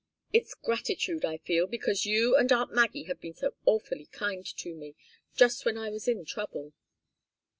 It's 0.33 0.55
gratitude 0.55 1.23
I 1.25 1.37
feel, 1.37 1.67
because 1.67 2.07
you 2.07 2.35
and 2.35 2.51
aunt 2.51 2.73
Maggie 2.73 3.03
have 3.03 3.21
been 3.21 3.35
so 3.35 3.53
awfully 3.67 4.07
kind 4.07 4.43
to 4.57 4.73
me, 4.73 4.95
just 5.35 5.63
when 5.63 5.77
I 5.77 5.91
was 5.91 6.07
in 6.07 6.25
trouble." 6.25 6.73